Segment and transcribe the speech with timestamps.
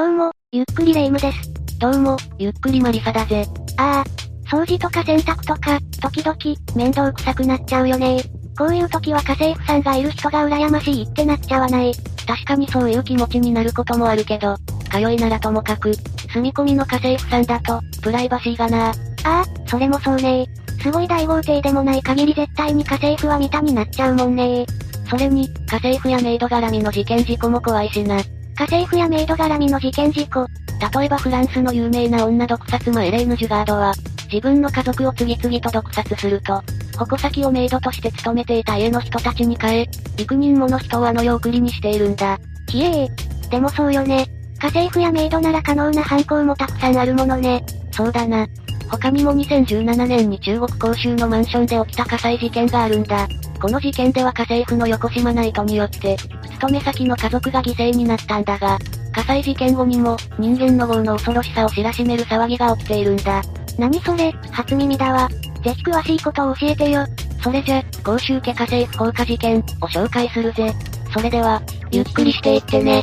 [0.00, 1.78] どうも、ゆっくりレ夢ムです。
[1.78, 3.46] どうも、ゆっくりマリサだぜ。
[3.76, 4.04] ああ、
[4.50, 8.22] 掃除とか洗濯とか、時々、面倒くさくなっちゃうよね
[8.58, 11.92] こういう時は家政婦さんがいる人が羨ましいってなっちゃわない。
[12.26, 14.56] 確かにそういう気持ちになることもあるけど、
[14.90, 15.92] 通いならともかく、
[16.32, 18.92] 住み込みの家政婦さんだと、プライバシーがなあ
[19.24, 20.46] あ、それもそうね
[20.82, 24.64] すごい大豪邸でもない限り絶対に家政婦は見たになっちゃうもんね
[25.10, 28.16] それに、家政婦やメイド絡みの事件事故も怖いしな。
[28.60, 30.46] 家政婦やメイド絡みの事件事故。
[30.94, 33.94] 例えばフランスの有名な女毒殺魔エレーヌ・ジュガードは、
[34.30, 36.62] 自分の家族を次々と毒殺すると、
[36.98, 39.88] 矛先をメイドとして勤めていた家の人たちに変え、
[40.18, 42.38] 幾人もの人をあの世送りにしているんだ。
[42.68, 43.48] ひえー。
[43.50, 44.26] でもそうよね。
[44.58, 47.64] 家政婦やメイドなら可能な犯行もたくさんあるものね。
[47.92, 48.46] そうだな。
[48.90, 53.26] 他にも2017年に中国広州のマンションで起きた火災事件があるんだ。
[53.60, 56.16] この事件では家政婦の横島ナイトによって、
[56.52, 58.78] 勤め先の家族が犠牲になったんだが、
[59.12, 63.42] 火災事件後にも、人間の業の恐ろしさを知らしめる騒ぎが起きているんだ。
[63.78, 65.28] 何それ、初耳だわ。
[65.62, 67.04] ぜひ詳しいことを教えてよ。
[67.42, 70.72] それじゃ、甲州家家政婦放火事件を紹介するぜ。
[71.12, 73.02] それでは、ゆっくりしていってね。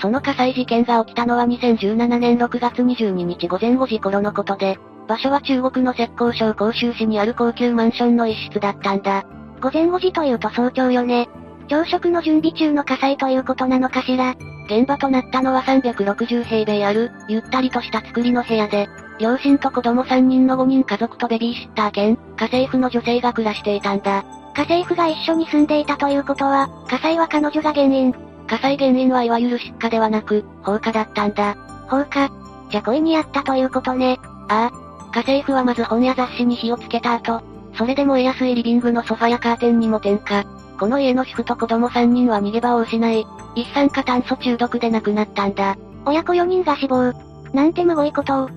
[0.00, 9.24] その火災事件が起きたのは2017年6月22日午前5時頃のことで、場所は中国の浙江省甲州市にある高級マンションの一室だったんだ。
[9.60, 11.28] 午前5時というと早朝よね。
[11.68, 14.36] 朝食の準備中の火災ということなのかしら。
[14.66, 18.86] 現場となったのは360平米ある、ゆったりとした作りの部屋で、
[19.18, 24.24] 両親と子供3人の5人家族とベビーシッター兼、家政婦の女性が暮らしていたんだ。
[24.54, 28.14] 家政婦が一緒に住んでいたということは、火災は彼女が原因。
[28.46, 31.56] 火災原因はいわゆる失火ではなく、放火だったんだ。
[31.88, 32.30] 放火
[32.70, 34.18] じゃ恋にあったということね。
[34.48, 34.87] ああ。
[35.12, 37.42] 家政婦はまず本や雑誌に火をつけた後、
[37.76, 40.44] それで燃えやすいリビングのソファやカーテンにも点火。
[40.78, 45.76] この家の主婦と子供3人は逃げ場を失い、一酸化炭素中毒で亡くなったんだ。
[46.04, 47.12] 親子4人が死亡。
[47.52, 48.50] なんてむごいことを。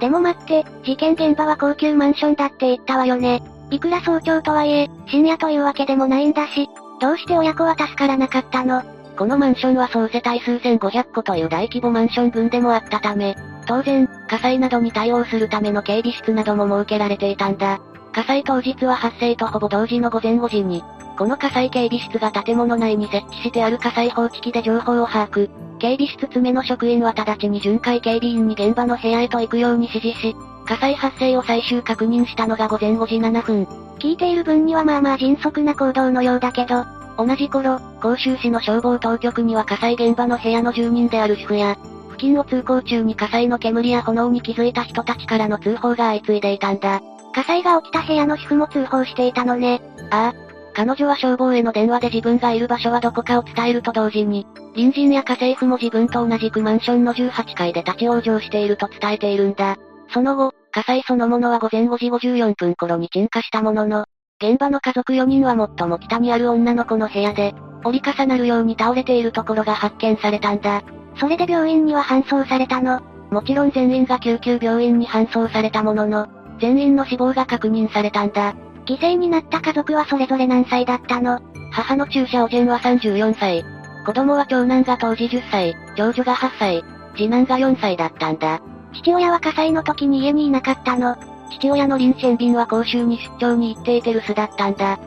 [0.00, 3.42] でも待って、事件現場は高級マンションだって言ったわよね。
[3.70, 6.68] いくら早朝とはいえ、深夜というわけでもないんだし、
[7.00, 8.82] どうして親子は助からなかったの？
[9.20, 13.36] このマンションは総世帯数千500戸という大規模マンション群でもあったため、
[13.66, 17.82] 当然、火災などに対応するための警備室なども設けられていたんだ。
[18.14, 20.82] 火災当日は発生とほぼ同時の午前5時に、
[21.18, 25.50] この火災警備室が建物内に設置してある火災報知器で情報を把握。
[25.78, 33.64] 警備室詰めの職員は直ちに巡回警備員に現場の部屋へと行くように指示し、火災発生を最終確認したのが午前5時7分。
[33.98, 36.86] 聞いている分にはまあまあ迅速な行動のようだけど、
[37.26, 41.76] 同じ頃、甲州市の消防当局には火災現場の部屋の住人である主婦や、
[42.08, 47.02] 付近を通行中に火災の煙や炎に気づいた人たちからの通報が相次いでいたんだ。
[47.34, 49.82] 火災が起きた部屋の主婦も通報していたのね。
[50.10, 50.50] ああ。
[50.72, 59.76] 彼女は消防への電話で自分がいる場所はどこかを伝えると同時に、隣人や家政婦も自分と同じくマンションの18階で立ち往生していると伝えているんだ。
[60.12, 64.06] その後、火災そのものは午前5時54分頃に鎮火したものの、
[64.42, 70.82] 現場の家族4人は最も北にある女の子の部屋で、折り重なるように倒れているところが発見されたんだ。
[71.16, 73.02] それで病院には搬送されたの。
[73.30, 76.26] もちろん全員が救急病院に搬送されたものの、
[76.58, 78.54] 全員の死亡が確認されたんだ。
[78.86, 81.40] 犠牲になった家族はそれぞれ何歳だったの？
[81.70, 83.62] 母の注射おジェンは34歳。
[84.06, 86.84] 子供は長男が当時10歳、長女が8歳、
[87.14, 88.62] 次男が4歳だったんだ。
[88.94, 91.16] 父親は火災の時に家にいなかったの。
[91.50, 94.98] 父親のリン・シェンビンは公衆に出張に行っていて留守だったんだ。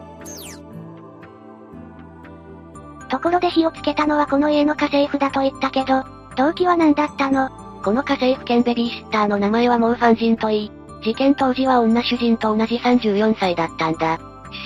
[3.09, 6.03] ところで火をつけたのはこの家の家政婦だと言ったけど、
[6.35, 7.49] 動機は何だったの？
[7.83, 10.71] この家政婦兼ベビーシッターの名前はモーファンジンといい、
[11.03, 14.19] 事件当時は女主人と同じ34歳だったんだ。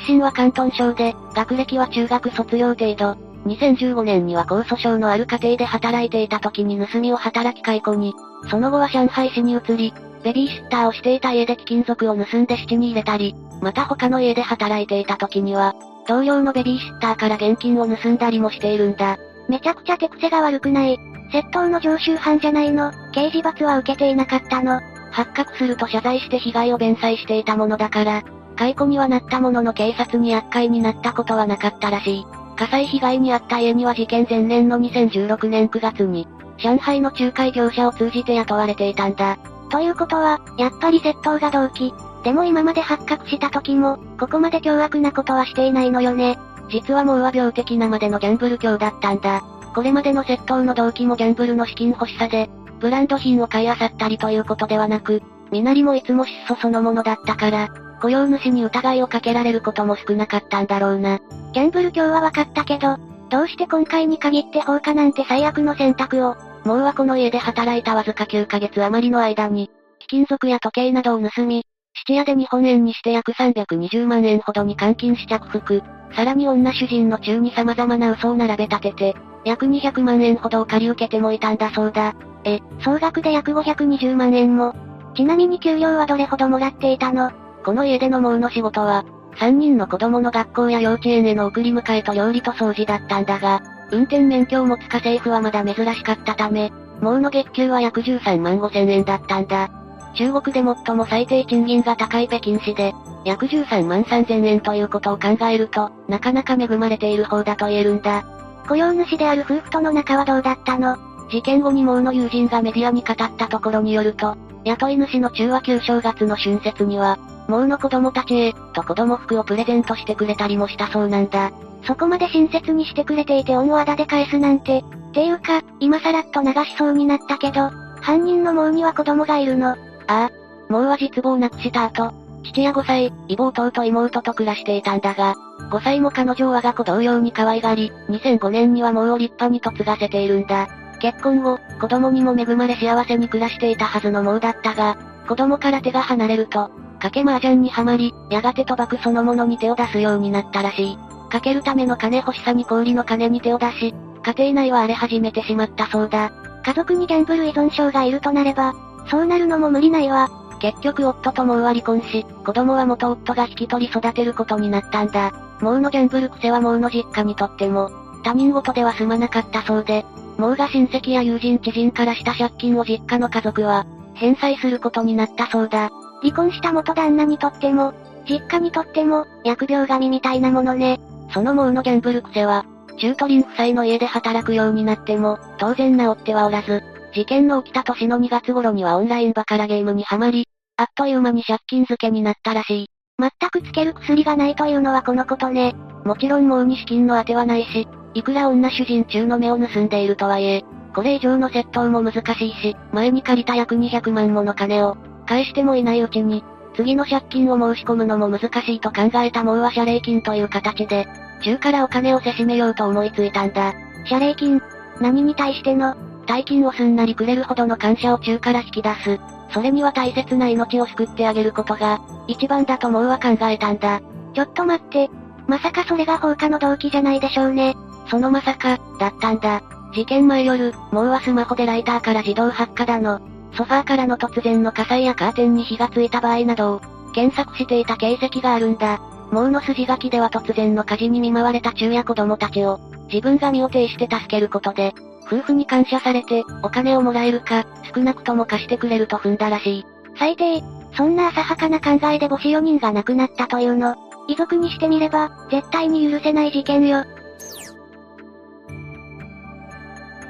[0.08, 3.18] 出身は広東省で、学歴は中学卒業程度。
[3.46, 8.14] 2015年には江蘇省のある家庭で働いていた時に盗みを働き解雇に、
[8.50, 15.74] その後は上海市に移り、ベビーシッターをしていた家で貴金属を盗んで質に入れたり、また他の家で働いていた時には、
[16.08, 19.18] 同僚のベビーシッターから現金を盗んだりもしているんだ。
[19.50, 20.98] めちゃくちゃ手癖が悪くない。
[21.32, 22.92] 窃盗の常習犯じゃないの。
[23.14, 24.80] 刑事罰は受けていなかったの。
[25.12, 28.24] 発覚すると謝罪して被害を弁済していたものだから、
[28.56, 32.26] 解雇にはなったものの警察に厄介になったことはなかったらしい。
[32.56, 36.28] 火災被害に遭った家には事件前年の2016年9月に、
[36.58, 39.38] 上海の仲介業者を通じて雇われていたんだ。
[39.70, 41.94] ということは、やっぱり窃盗が動機。
[42.24, 46.38] でも今まで発覚した時も、ここまで凶悪なことはしていないのよね。
[46.70, 49.42] 実はもうは病的なまでのギャンブル狂だったんだ。
[49.74, 52.50] これまでの窃盗の動機もギャンブルの資金欲しさで、
[52.80, 55.22] ブランド品を買い漁ったりということではなく、
[55.52, 57.70] 身なりもいつも質素そのものだったから、
[58.02, 61.20] 雇用主に疑いをかけられることも少なかったんだろうな。
[61.54, 62.98] ギャンブル今日は分かったけど、
[63.30, 66.36] どうして今回に限って放火なんて最悪の選択を、
[66.68, 75.82] もうはこの家で働いたわずか9ヶ月余りの間に、貴金属や時計などを盗み、質屋で日本円にして約320万円ほどに換金し着服、
[76.14, 79.16] さらに女主人の中に様々な嘘を並べ立てて、
[79.46, 82.14] 約200万円ほどを借り受けてもいたんだそうだ。
[82.44, 84.76] え、総額で約520万円も。
[85.16, 87.32] ちなみに給料はどれほどもらっていたの？
[87.64, 89.06] この家での毛の仕事は、
[89.38, 93.62] 3人の子供の学校や幼稚園への送り迎えと料理と掃除だったんだが、
[93.92, 99.70] 運転免許を持つ家政婦はまだ珍しかったため、毛の月給は約13万5千円だったんだ。
[100.16, 102.94] 中国で最も最低賃金が高い北京市で、
[103.24, 108.26] 約13万3千円ということを考えると、なかなか恵まれている方だと言えるんだ。
[108.68, 110.98] 雇用主である夫婦との仲はどうだったの？
[111.30, 117.18] 事件後に毛の友人がメディアに語ったところによると、雇い主の中和旧正月の春節には、
[117.48, 121.52] 毛の子供たちへ、と子供服をプレゼントしてくれたりもしたそうなんだ。
[121.84, 124.84] そこまで親切にしてくれていて恩をあだで返すなんて、
[125.14, 127.70] ていうか、今さらっと流しそうになったけど、
[128.02, 129.70] 犯人の毛には子供がいるの。
[129.70, 129.76] あ
[130.08, 130.30] あ、
[130.68, 132.14] 毛は実母を亡くした後、
[132.44, 135.36] 父や5歳、異母弟と妹と暮らしていたんだが、
[135.72, 140.68] 5歳も彼女を我が子同様に可愛がり、2005年には毛を立派に嫁がせているんだ。
[141.00, 144.98] 結婚後、子供にも恵まれ幸せに暮らしていたはずの毛だったが、
[145.28, 146.72] 子供から手が離れると、
[147.08, 150.98] 賭け麻雀にはまり、やがて賭博そのものに手を出すようになったらしい。
[151.30, 156.32] かけるための金欲しさに氷の金に手を出し、家庭内は荒れ始めてしまったそうだ。
[156.66, 158.74] 家族にギャンブル依存症がいるとなれば、
[159.10, 160.30] そうなるのも無理ないわ。
[160.60, 165.32] 結局夫と毛は離婚し、子供は元夫が引き取り育てることになったんだ。
[165.60, 167.90] 毛のギャンブル癖は毛の実家にとっても、
[168.24, 170.06] 他人事では済まなかったそうで、
[170.38, 175.90] 毛が親戚や友人知人からした借金を実家の家族は、返済することになったそうだ。
[176.22, 177.94] 離婚した元旦那にとっても、
[178.28, 181.00] 実家にとっても、疫病神みたいなものね。
[181.32, 182.66] その毛のギャンブル癖は、
[182.98, 186.84] 中途林夫妻の家で働くようになっても、当然治ってはおらず、
[187.14, 190.48] 事件の起きた年の2月頃にはオンラインバカラゲームにはまり、
[190.78, 192.88] あっという間に借金付けになったらしい。
[193.20, 195.76] 全くつける薬がないというのはこのことね。
[196.06, 200.64] もちろん毛に資金の当てはないし、いくら女主人中の目を盗んでいるとはいえ、
[200.94, 204.98] これ以上の窃盗も難しいし、前に借りた約200万もの金を、
[205.28, 206.44] 返してもいないうちに、
[206.76, 211.08] 次の借金を申し込むのも難しいと考えた毛は謝礼金という形で、
[211.44, 213.74] 中からお金をせしめようと思いついたんだ。
[214.06, 214.62] 謝礼金
[215.00, 215.96] 何に対しての
[216.26, 219.20] 大金をすんなりくれるほどの感謝を中から引き出す。
[219.52, 224.02] それには大切な命を救ってあげることが、一番だと毛は考えたんだ。
[224.34, 225.10] ちょっと待って。
[225.48, 227.76] まさかそれが放火の動機じゃないでしょうね。
[228.10, 229.62] そのまさか、だったんだ。
[229.94, 233.22] 事件前夜、毛はスマホでライターから自動発火だの。
[233.58, 236.82] ソファーからの突然の火災やカーテンに火がついた場合などを、
[237.14, 239.02] 検索していた形跡があるんだ。
[239.32, 242.80] 毛の筋書きでは突然の火事に見舞われた中や子供たちを、
[243.12, 244.94] 自分が身を挺して助けることで、
[245.26, 249.86] 夫婦に感謝されて、お金をもらえるか、少なくとも貸してくれると踏んだらしい。
[250.20, 250.64] 最低、
[250.96, 253.96] そんな浅はかな考えで母子4人が亡くなったというの。
[254.28, 257.04] 遺族にしてみれば、絶対に許せない事件よ。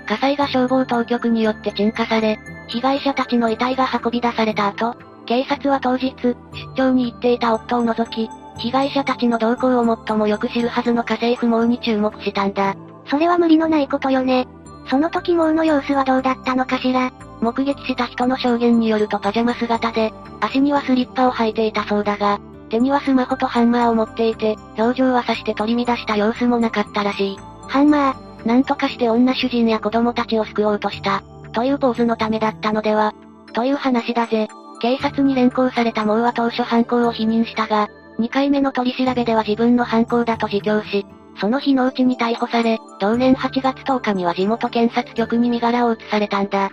[0.07, 2.39] 火災が消防当局によって鎮火され、
[2.77, 4.95] 被害者たちの遺体が運び出された後、
[5.25, 6.35] 警察は当日、出
[6.75, 8.29] 張に行っていた夫を除き、
[8.59, 12.75] 被害者たちの動向を最もよく知るはずの家政婦毛に注目したんだ。
[13.07, 14.47] それは無理のないことよね。
[14.89, 17.11] その時毛の様子はどうだったのかしら。
[17.41, 27.39] 目撃した人の証言によるとパジャマ姿で、足にはスリッパを履いていたそうだが、手にはスマホとハンマーを持っていて、表情はさして取り乱した様子もなかったらしい。
[27.67, 31.23] ハンマー、なんとかして女主人や子供たちを救おうとした、
[31.57, 33.15] というポーズのためだったのでは、
[33.53, 34.47] という話だぜ。
[34.79, 37.87] 警察に連行された毛は当初犯行を否認したが、
[38.19, 41.03] 2回目の取り調べでは自分の犯行だと自供し、
[41.41, 46.69] その日のうちに逮捕され、同年8月10日には地元検察局に身柄を移されたんだ。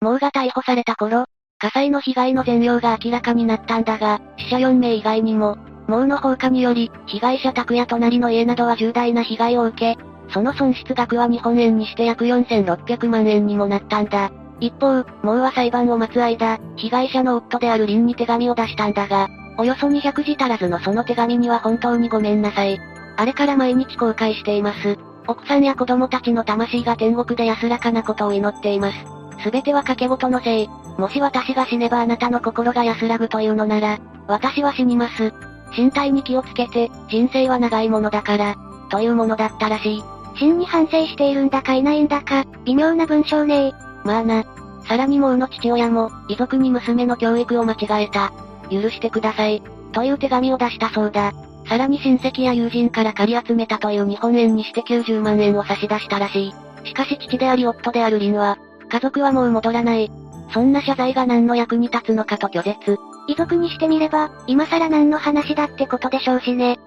[0.00, 1.26] 毛が逮捕された頃、
[1.58, 14.30] 火災の被害の全容が明らかになったんだが、死者4名以外にも、毛の放火により、被害者宅や隣の家などは重大な被害を受け、その損失額は日本円にして約4600万円にもなったんだ。
[14.60, 22.78] 一方、毛は裁判を待つ間、被害者の夫である林に手紙を出したんだが、およそ200字足らずのその手紙には本当にごめんなさい。
[23.16, 24.96] あれから毎日後悔しています。
[25.26, 28.98] 奥さんや子供たちの魂が天国で安らかなことを祈っています。
[29.42, 30.68] すべては掛け事のせい。
[30.98, 35.32] もし私が死ねばあなたの心が安らぐというのなら、私は死にます。
[35.76, 38.56] 身体に気をつけて、人生は長いものだから、
[38.90, 40.02] というものだったらしい。
[40.40, 44.44] 真に反省しているんだかいないんだか、微妙な文章ねまあな。
[44.88, 48.32] さらにもうの父親も、遺族に娘の教育を間違えた。
[48.70, 49.62] 許してください。
[49.92, 51.34] という手紙を出したそうだ。
[51.68, 56.54] さらに親戚や友人から借り集めたという日本円にして90万円を差し出したらしい。
[56.88, 60.10] しかし父であり夫であるリンは、家族はもう戻らない。
[60.52, 62.98] そんな謝罪が何の役に立つのかと拒絶。
[63.28, 66.78] 遺族にしてみれば、今更何の話だってことでしょうしね。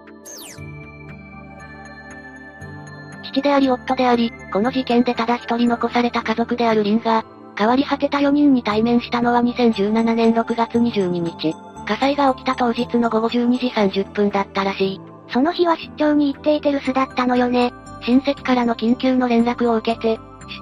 [3.33, 7.25] 父であり夫であり、この事件でただ一人残された家族であるリンが、
[7.57, 11.53] 変わり果てた4人に対面したのは2017年6月22日。
[11.85, 15.01] 火災が起きた当日の午後12時30分だったらしい。
[15.29, 17.73] その日は出張に行っていて留守だったのよね。
[18.05, 20.19] 親戚からの緊急の連絡を受けて、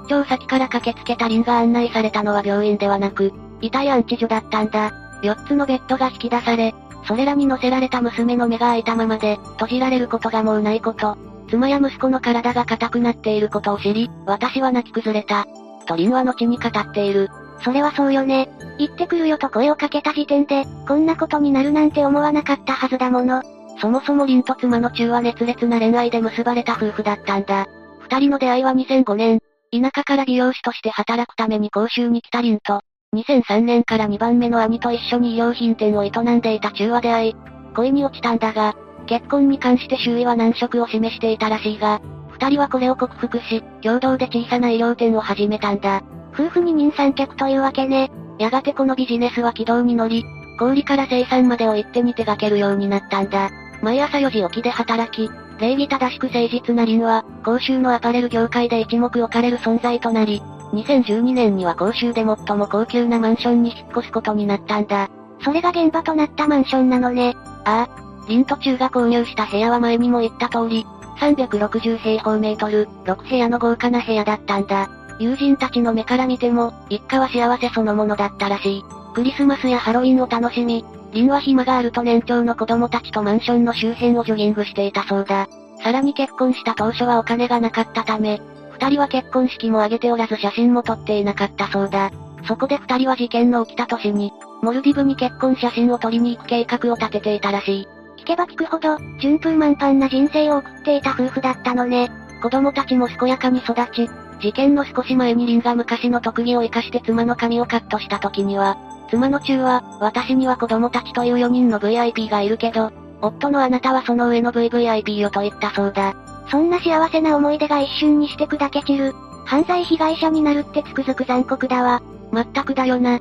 [0.07, 4.91] 出張先から駆けつけたリンが案内されたのは病院ではなく、遺体安置所だったんだ。
[5.23, 6.73] 4つのベッドが引き出され、
[7.07, 11.30] それらに乗せられた娘の目が開いたままで、閉じられることがもうないこと。
[11.51, 15.45] 妻や息子の体が硬くなっていることを知り、私は泣き崩れた。
[15.85, 17.29] とリンは後に語っている。
[17.63, 18.49] それはそうよね。
[18.77, 23.43] 行ってくるよと声をかけた時点で、こんなことになるなんて思わなかったはずだもの。
[23.81, 27.67] そもそもリンと妻の中は熱烈な恋愛で結ばれた夫婦だったんだ。
[27.99, 29.39] 二人の出会いは2005年、
[29.71, 32.81] 田舎から美容師として働くために講習に来たリンと、
[33.13, 37.35] 2003年から2番目の兄と一緒に衣料品店を営んでいた中は出会い、
[37.75, 38.73] 恋に落ちたんだが、
[39.11, 41.99] 結婚に関して周囲は難色を示していたらしいが、
[42.29, 46.01] 二人はこれを克服し、共同で小さな衣料店を始めたんだ。
[46.33, 48.09] 夫婦二人三脚というわけね。
[48.39, 50.23] やがてこのビジネスは軌道に乗り、
[50.57, 53.49] 小売から生産までを一手に手掛けるようになったんだ。
[53.81, 60.41] 毎朝4時起きで働き、礼儀正しく誠実なンは、公衆のアパレル業界で一目置かれる存在となり、
[60.71, 65.09] 2012年には公衆で最も高級なマンションに引っ越すことになったんだ。
[65.43, 67.35] それが現場となったマンションなのね。
[67.65, 68.10] ああ。
[68.31, 70.85] リンと中が購入した部屋は前にも言った通り、
[71.19, 74.89] 360平方メートル、6部屋の豪華な部屋だったんだ。
[75.19, 78.83] 友人たちの目から見ても、一家は幸せそのものだったらしい。
[79.13, 85.49] クリスマスやハロウィンを楽しみ、リンは暇があると年長の子供たちとマンションの周辺をジョギングしていたそうだ。
[85.83, 92.11] さらに結婚した当初はお金がなかったため、二人は結婚式も挙げておらず写真も撮っていなかったそうだ。
[92.47, 97.87] そこで二人は事件の起きた年に、モルディブに結婚写真を撮りに行く計画を立てていたらしい。
[98.21, 102.11] 聞けば聞くほど、順風満帆な人生を送っていた夫婦だったのね。
[102.43, 104.09] 子供たちも健やかに育ち、
[104.39, 108.77] 事件の少し前にリンが昔の特技を活かして妻の髪をカットした時には、
[109.09, 116.15] 妻の中は、私には子供たちという4人の VIP がいるけど、夫のあなたはその上の VVIP よと言ったそうだ。
[116.49, 119.13] そんな幸せな思い出が一瞬にして砕け散る。
[119.45, 122.01] 犯罪被害者になるってつくづく残酷だわ。
[122.31, 123.19] まったくだよな。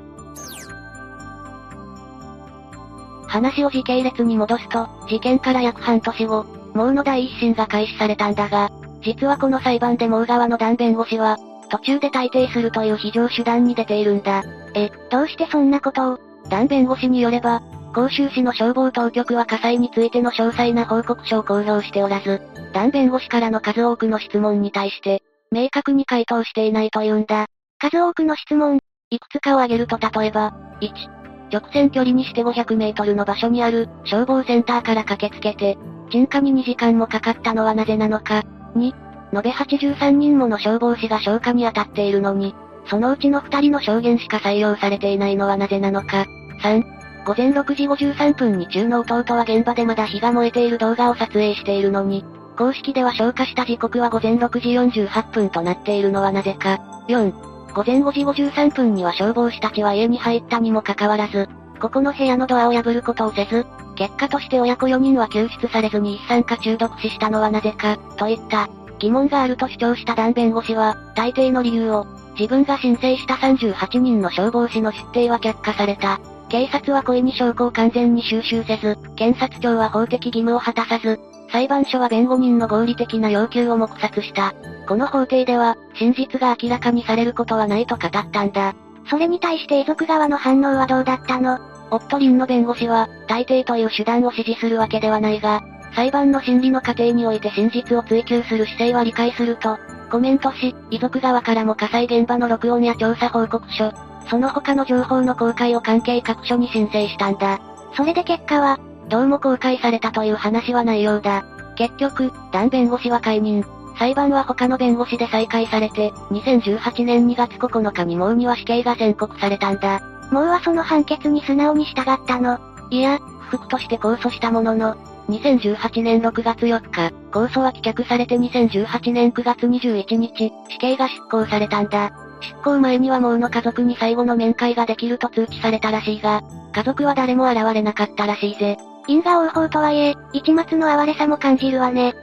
[3.31, 6.45] 話を時系列に戻すと、事件から約半年後、
[6.75, 8.71] モウの第一審が開始されたんだが、
[9.03, 11.39] 実はこの裁判でモウ側のダン弁護士は、
[11.71, 14.43] 途中で退廷するという非常手段に出ているんだ。
[14.75, 16.19] え、どうしてそんなことを？
[16.49, 17.63] ダン弁護士によれば、
[17.95, 25.23] 甲州市の消防当局は火災についての詳細な報告書を公表しておらず、ダン弁護士からの数多くの質問に対して、
[25.53, 27.47] 明確に回答していないというんだ。
[27.79, 28.81] 数多くの質問。
[29.11, 31.20] いくつかを挙げると例えば、1、
[31.53, 35.79] 直線距離にして500メートルの場所にある、消防センターから駆けつけて、
[36.11, 38.43] 鎮火に2時間もかかったのはなぜなのか。
[38.77, 38.95] 2、
[39.33, 42.55] 延べ83人もの消防士が消火に当たっているのに、
[42.87, 46.27] そのうちの2人の証言しか採用されていないのはなぜなのか。
[46.63, 46.83] 3、
[47.25, 52.25] 午前6時53分に中の弟は現場でまだ火が燃えている動画を撮影しているのに、
[52.57, 56.79] 公式では消化した時刻は午前6時48分となっているのはなぜか。
[57.09, 61.49] 4、午前5時53分には消防士たちは家に入ったにもかかわらず、
[61.81, 72.07] ここの部屋のドアを破ることをせず、結果として親子4人は救出されずに一酸化中毒死したのはなぜか、といった、疑問があると主張したダン弁護士は、大抵の理由を、
[72.39, 76.21] 自分が申請した38人の消防士の出廷は却下された。
[76.49, 81.21] 警察は故意に証拠を完全に収集せず、検察庁は法的義務を果たさず、
[81.53, 84.55] 裁判所は弁護人の合理的な要求を黙殺した。
[84.87, 88.75] この法廷では、真実が明らかにされることはないと語ったんだ。
[89.09, 91.59] それに対して遺族側の反応はどうだったの？
[91.91, 95.61] 夫リンの弁護士は、大抵という手段を支持するわけではないが、
[95.97, 99.77] 裁判の審理の過程において真実を追求する姿勢は理解すると、
[100.09, 103.93] コメントし、遺族側からも火災現場の録音や調査報告書、
[104.29, 107.61] その他の情報の公開を関係各所に申請したんだ。
[107.97, 108.79] それで結果は、
[109.11, 111.45] どうも公開されたという話はないようだ。
[111.75, 113.65] 結局、ダン弁護士は解任。
[113.99, 120.01] 裁判は他の弁護士で再開されて、2018年2月9日にモウには死刑が宣告されたんだ。
[120.31, 122.61] モウはその判決に素直に従ったの。
[122.91, 124.95] いや、不服として控訴したものの、
[125.29, 132.13] 2018年6月4日、控訴は棄却されて2018年9月21日、死刑が執行されたんだ。
[132.41, 138.79] 執行前にはモウの家族に最後の面会ができると通知されたらしいが、家族は誰も現れなかったらしいぜ。
[139.07, 142.15] 因果応報とはいえ、一末の哀れさも感じるわね。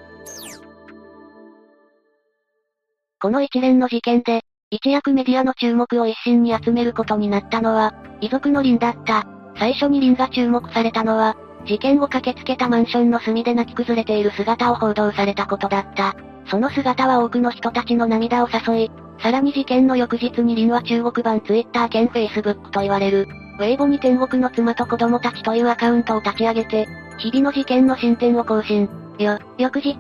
[3.20, 9.26] この一連の事件で、一躍メディアの注目を一身に集めることになったのは、遺族の林だった。
[9.58, 16.16] 最初に林が注目されたのは、事件後駆けつけたマンションの隅で泣き崩れている姿を報道されたことだった。
[16.50, 26.88] その姿は多くの人たちの涙を誘い、さらに事件の翌日に林は中国版ツイッター兼フェイスブックと言われる、ウェイボに天国の妻と子供たちというアカウントを立ち上げて、
[27.18, 28.88] 日々の事件の進展を更新。
[29.18, 29.98] よ、翌日。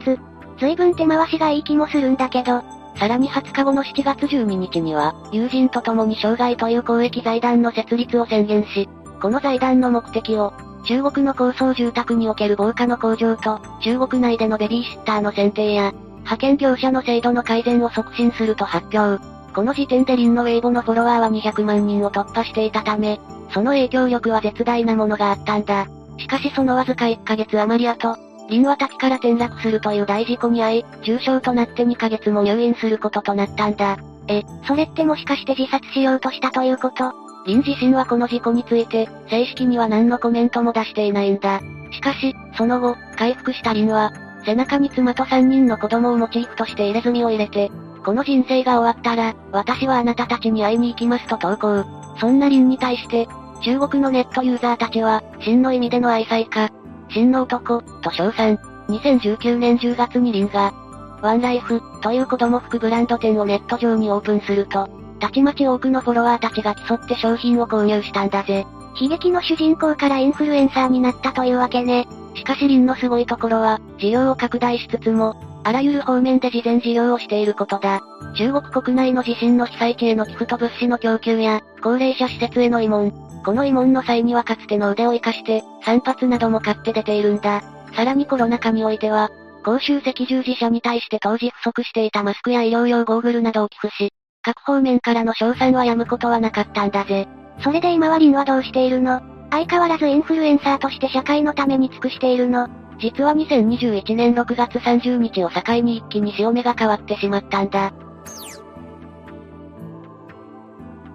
[0.59, 2.63] 随分手回しがいい気もするんだけど、
[2.97, 8.87] さらに20日後の7月12日には、友人と共に障害という公益財団の設立を宣言し、
[9.21, 10.53] この財団の目的を、
[10.85, 19.23] 中国の高層住宅における防火の向上と、中国内でのベビーシッターの選定や、派遣業者の制度の改善を促進すると発表。
[19.53, 23.19] この時点でリンのウェイボのフォロワーは200万人を突破していたため、
[23.51, 25.87] その影響力は絶大なものがあったんだ。
[26.17, 28.17] しかしそのわずか1ヶ月余り後、
[28.49, 33.97] リンは滝から転落するという大事故に遭い、重傷となって2ヶ月も入院することとなったんだ。
[34.27, 37.11] え、それってもしかして自殺しようとしたということ？
[37.45, 41.61] リン自身はこの事故について、正式には何のコメントも出していないんだ。
[41.91, 44.11] しかし、その後、回復したリンは、
[44.45, 47.71] 背中に妻と3人の子供をモチーフとして入れ墨を入れて、
[48.03, 51.85] この人生が終わったら、私はあなたたちに会いに行きますと投稿。
[52.19, 53.27] そんなリンに対して、
[53.61, 56.71] 中国のネットユーザーたちは、真の意味での愛妻家、
[57.09, 58.59] 真の男、と称賛。
[58.89, 60.73] 2019年10月にリンが、
[61.21, 64.87] ワンライフ、という子供服ブランド店をネット上にオープンすると、
[65.19, 68.65] たちまち多くのフォロワーたちが競って商品を購入したんだぜ。
[68.99, 72.07] 悲劇の主人公からインフルエンサーになったというわけね。
[72.35, 75.35] しかしリンのすごいところは、事業を拡大しつつも、
[75.67, 77.99] あらゆる方面で事前事業をしていることだ。
[78.37, 83.11] 中国国内の地震の被災地への寄付と物資の供給や、高齢者施設への慰問。
[83.43, 87.63] この慰問の際にはかつての腕を活かして、散髪なども買って出ているんだ。
[87.97, 89.29] さらにコロナ禍においては、
[89.65, 94.13] 公衆赤十字社に対して当時不足していたマスクや医療用ゴーグルなどを寄付し、
[94.43, 97.27] 各方面からの賞賛はやむことはなかったんだぜ。
[97.61, 99.21] それで今はリンはどうしているの？
[99.51, 107.93] 相変わらずインフルエンサーとして社会のために尽くしているの実は2021年6月30日を境に一気に潮目が変わってしまったんだ。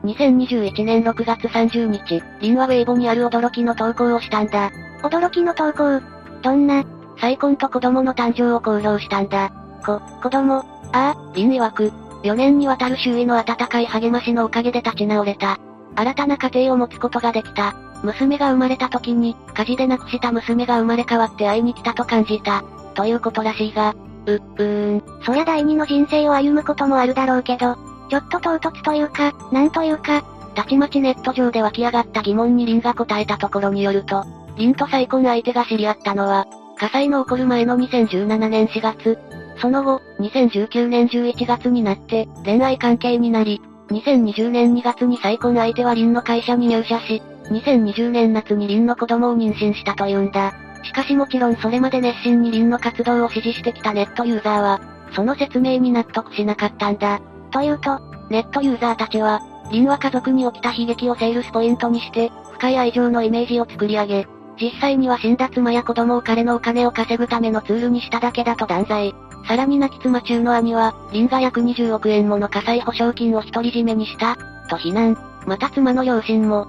[0.04, 4.70] 2021年6月30日、リンはウェイボにある驚きの投稿をしたんだ。
[5.02, 6.00] 驚きの投稿？
[6.42, 6.84] どんな？
[7.20, 9.52] 再婚と子供の誕生を公表したんだ。
[9.84, 10.64] こ、子供？
[10.92, 11.92] ああ、リン曰く、
[12.24, 15.58] 4年にわたる周囲の温かい励ましのおかげで立ち直れた。
[15.94, 17.74] 新たな家庭を持つことができた。
[18.02, 22.64] 娘が生まれた時に、火事で亡くした娘が生まれ変わって会いに来たと感じた。
[22.94, 23.94] ということらしいが、
[24.26, 25.02] う、うーん。
[25.24, 27.76] そりゃ第二の人生を歩むこともあるだろうけど、
[28.08, 30.22] ちょっと唐突というか、なんというか、
[30.54, 34.24] たちまちネット上で湧き上がった疑問にリンが答えたところによると、
[34.56, 39.18] リンと再婚相手が知り合ったのは、火災の起こる前の2017年4月。
[39.58, 50.54] その後、2019年11月になって、恋愛関係になり、2020年2月に再婚相手はリンの会社に入社し、2020年夏にリンの子供を妊娠したというんだ。
[50.84, 54.80] しかしもちろんそれまで熱心にリンの活動を支持してきたネットユーザーは、
[55.14, 57.20] その説明に納得しなかったんだ。
[57.50, 58.00] というと、
[58.30, 64.26] ネットユーザーたちは、リンは家族に起きた悲劇をセールスポイントにして、深い愛情のイメージを作り上げ、
[64.60, 69.14] 実際には死んだ妻や子供を彼のお金を稼ぐためのツールにしただけだと断罪。
[69.46, 74.36] さらに亡き妻中の兄は、リンが約20億円もの火災保証金を独り占めにした、
[74.68, 75.16] と非難。
[75.46, 76.66] また妻の両親も、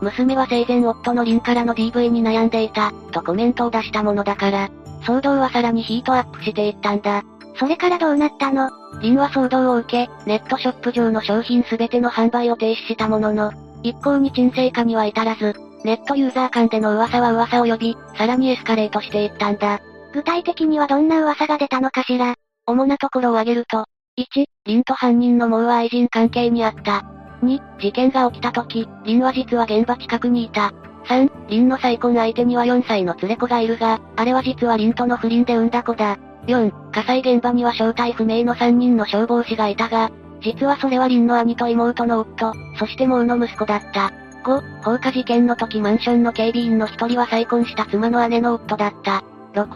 [0.00, 4.68] 娘は生前夫のリンからの DV に悩んでいた、とコメントを出したものだから、
[5.02, 7.22] 騒動はさらにヒートアップしていったんだ。
[7.58, 8.70] それからどうなったの？
[9.00, 15.54] リンは騒動を受け、ネットショップ上の商品すべての販売を停止したものの、一向に沈静化には至らず、
[15.84, 19.80] ネットユーザー間での噂は噂を呼び、さらにエスカレートしていったんだ。
[20.12, 22.34] 具体的にはどんな噂が出たのかしら？
[22.66, 23.86] 主なところを挙げると、
[24.18, 27.04] 1、リンと犯人のモウは愛人関係にあった。
[27.42, 30.72] 2、事件が起きた時、リンは実は現場近くにいた。
[31.04, 36.18] 3、リンの再婚相手には4歳の連れ子がいるが、あれは実はリンとの不倫で産んだ子だ。
[36.46, 44.12] 4、火災現場には正体不明の3人の消防士がいたが、実はそれはリンの兄と妹の夫、そしてモウの息子だった。
[44.44, 49.24] 5、放火事件の時マンションの警備員の一人は再婚した妻の姉の夫だった。
[49.54, 49.68] 6、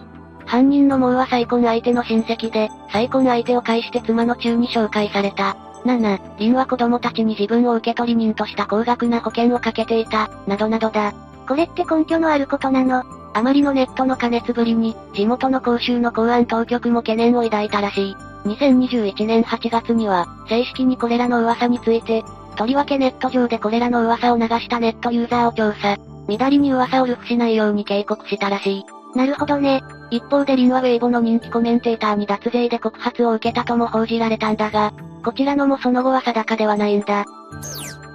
[0.47, 5.57] 犯人のモウは再婚相手の親戚で、再婚相手を介して妻の中に紹介された。
[5.85, 11.13] 7、リンは子供たちに自分を受け取り人とした高額な保険をかけていた、などなどだ。
[11.49, 13.03] これって根拠のあることなの？
[13.33, 18.17] あまりのネットの加熱ぶりに、地元の公衆の公安当局も懸念を抱いたらしい。
[18.45, 22.25] 2021年8月には、正式にこれらの噂について、
[22.57, 25.97] とりわけネット上でこれらの噂を流したネットユーザーを調査。
[26.29, 28.85] 乱りに噂を流布しないように警告したらしい。
[29.15, 29.83] なるほどね。
[30.11, 34.93] 一方でリンはウェイボの人気コメンテーターに脱税で告発を受けたとも報じられたんだが、
[35.25, 37.25] こちらのもその後は定かではないんだ。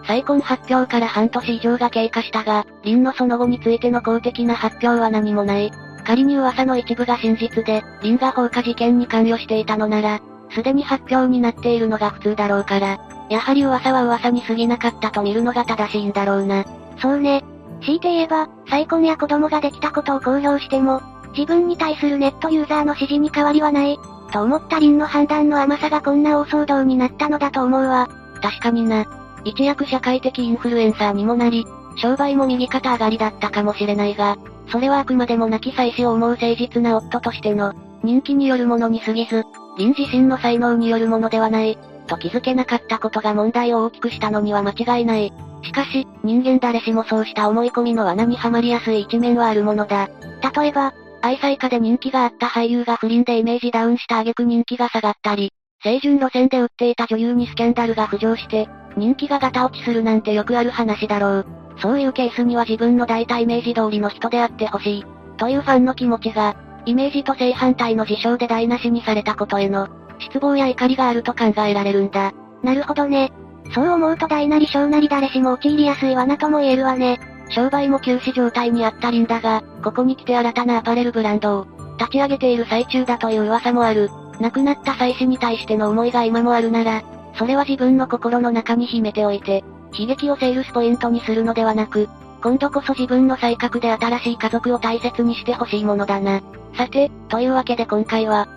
[0.08, 5.72] 再婚発表から半年以上が経過したが、リンのその後についての公的な発表は何もない。
[6.06, 16.64] 仮に噂の一部が真実で、リンが放火事件に関与していたのなら、すでに発表になっているのが普通だろうから、やはり噂は噂に過ぎなかったと見るのが正しいんだろうな。
[17.02, 17.44] そうね。
[17.82, 21.02] 強いて言えば、再婚や子供ができたことを公表しても、
[21.38, 24.00] 自分に対するネットユーザーの支持に変わりはない、
[24.32, 28.10] と思ったリンの判断の甘さがこんな大騒動になったのだと思うわ。
[28.42, 29.06] 確かにな。
[29.44, 31.66] 一躍社会的インフルエンサーにもなり、
[31.98, 34.38] 商売も右肩上がりだったかもしれないが、
[34.72, 39.44] それはあくまでも亡き妻子を思う誠実な夫としての、人気によるものに過ぎず、
[39.78, 45.34] リン自身の才能によるものではない、と気づけなかったことが問題を大きくしたのには間違いない。
[45.64, 50.10] しかし、人間誰しもそうした思い込みの罠にはまりやすい一面はあるものだ。
[50.56, 61.46] 例えば、愛妻家で人気があった俳優が不倫でイメージダウンした挙句人気が下がったり、清純路線で売っていた女優にスキャンダルが浮上して、人気がガタ落ちするなんてよくある話だろう。
[61.80, 65.06] そういうケースには自分の大体イメージ通りの人であってほしい。
[65.38, 69.88] というファンの気持ちが、イメージと正反対の事象で台無しにされたことへの、
[70.20, 72.34] 失望や怒りがあると考えられるんだ。
[72.64, 73.32] なるほどね。
[73.74, 77.20] そう思うと大なり小なり誰しも陥りやすい罠とも言えるわね。
[77.50, 84.10] 商売も休止状態にあったりんだが、ここに来て新たなアパレルブランドを立ち上げている最中だという噂もある。
[84.40, 87.04] 亡くなった妻子に対しての思いが今もあるなら、
[87.38, 92.10] それは自分の心の中に秘めておいて、悲劇をセールスポイントにするのではなく、
[92.42, 96.42] 今度こそ自分の才覚で新しい家族を大切にしてほしいものだな。
[96.78, 98.48] さて、というわけで今回は、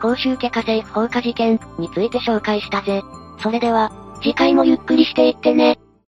[0.00, 3.02] 公衆家家政婦放火事件について紹介したぜ。
[3.38, 3.92] それでは、
[4.26, 5.78] 次回もゆっくりしていってね。